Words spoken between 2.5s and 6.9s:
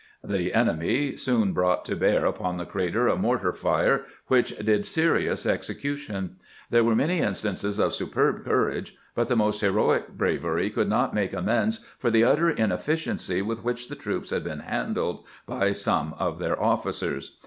the crater a mortar fire, which did serious execution. There